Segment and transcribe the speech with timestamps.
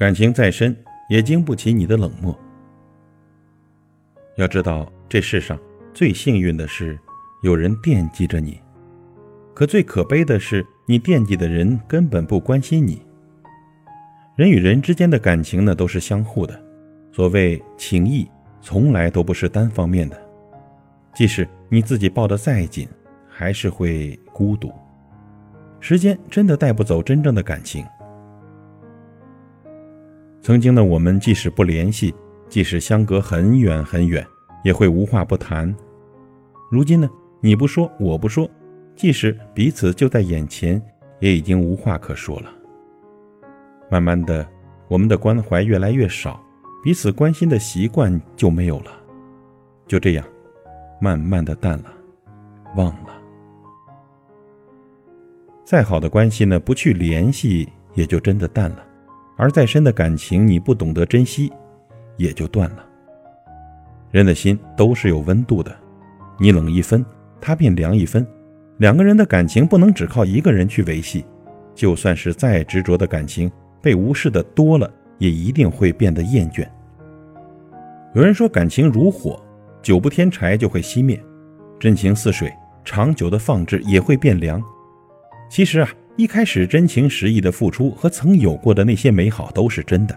[0.00, 0.74] 感情再深，
[1.10, 2.34] 也经不起你的冷漠。
[4.36, 5.60] 要知道，这世上
[5.92, 6.98] 最幸运的是
[7.42, 8.58] 有人惦记着你，
[9.52, 13.02] 可最可悲的是，你惦记的人根本不关心你。
[14.36, 16.58] 人与人之间的感情呢，都是相互的。
[17.12, 18.26] 所谓情谊，
[18.62, 20.18] 从来都不是单方面的。
[21.14, 22.88] 即使你自己抱得再紧，
[23.28, 24.72] 还是会孤独。
[25.78, 27.84] 时间真的带不走真正的感情。
[30.42, 32.14] 曾经的我们，即使不联系，
[32.48, 34.26] 即使相隔很远很远，
[34.64, 35.74] 也会无话不谈。
[36.70, 37.08] 如今呢，
[37.40, 38.48] 你不说，我不说，
[38.96, 40.80] 即使彼此就在眼前，
[41.18, 42.50] 也已经无话可说了。
[43.90, 44.46] 慢慢的，
[44.88, 46.42] 我们的关怀越来越少，
[46.82, 48.90] 彼此关心的习惯就没有了，
[49.86, 50.24] 就这样，
[51.00, 51.92] 慢慢的淡了，
[52.76, 53.20] 忘了。
[55.64, 58.78] 再好的关系呢，不去联系，也就真的淡了；
[59.40, 61.50] 而再深的感情，你不懂得珍惜，
[62.18, 62.84] 也就断了。
[64.10, 65.74] 人的心都是有温度的，
[66.38, 67.02] 你冷一分，
[67.40, 68.26] 他便凉一分。
[68.76, 71.24] 两个人的感情不能只靠一个人去维系，
[71.74, 73.50] 就算是再执着的感情。
[73.80, 76.68] 被无视的多了，也一定会变得厌倦。
[78.14, 79.42] 有人说，感情如火，
[79.80, 81.16] 久不添柴就会熄灭；
[81.78, 82.52] 真情似水，
[82.84, 84.62] 长久的放置也会变凉。
[85.48, 85.88] 其实啊，
[86.20, 90.14] 一开始真情实意的付出和曾有过的那些美好都是真的，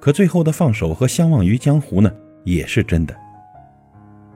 [0.00, 3.14] 可最后的放手和相忘于江湖呢，也是真的。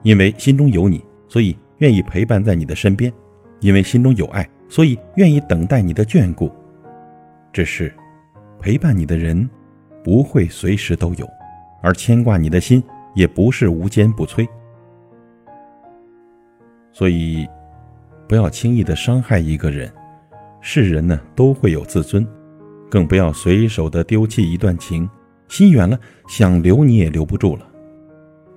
[0.01, 3.11] 因为心中有你，所以愿意陪伴在你的身边；
[3.59, 6.49] 因为心中有爱，所以愿意等待你的眷顾。
[7.51, 7.93] 只是。
[8.61, 9.47] 陪伴你的人，
[10.05, 11.29] 不会随时都有，
[11.81, 12.81] 而牵挂你的心
[13.13, 14.47] 也不是无坚不摧。
[16.93, 17.45] 所以，
[18.25, 19.91] 不要轻易的伤害一个人。
[20.61, 22.27] 世人呢都会有自尊，
[22.89, 25.09] 更不要随手的丢弃一段情。
[25.47, 25.97] 心远了，
[26.27, 27.65] 想留你也留不住了。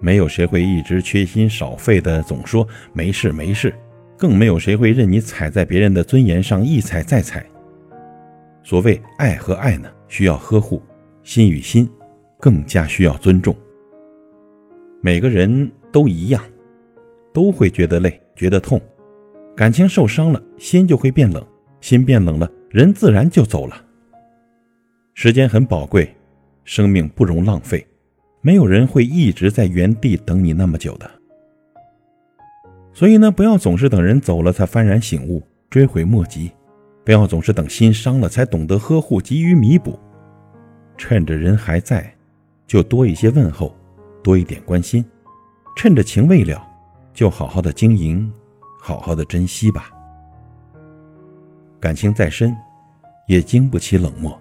[0.01, 3.73] 没有谁会一直缺心少肺的总说没事没事，
[4.17, 7.47] 更没有谁会任你踩在别人的尊严上一踩再踩。
[8.63, 10.83] 所谓爱和爱呢，需要呵护；
[11.23, 11.89] 心与心，
[12.39, 13.55] 更加需要尊重。
[15.01, 16.43] 每个人都一样，
[17.33, 18.81] 都会觉得累，觉得痛。
[19.57, 21.47] 感情受伤了，心就会变冷，
[21.81, 23.85] 心变冷了，人自然就走了。
[25.15, 26.15] 时间很宝贵，
[26.65, 27.87] 生命不容浪费，
[28.41, 31.11] 没有人会一直在原地等你那么久的。
[32.93, 36.51] 所以呢，不要总是等人走了才幡然醒悟，追悔莫及。
[37.05, 39.99] 不要总是等心伤了才懂得呵护，急于弥补。
[40.99, 42.15] 趁着人还在，
[42.67, 43.75] 就多一些问候，
[44.23, 45.03] 多一点关心；
[45.77, 46.63] 趁着情未了，
[47.15, 48.31] 就好好的经营，
[48.79, 49.91] 好好的珍惜吧。
[51.81, 52.55] 感情再深，
[53.27, 54.39] 也经不起冷漠。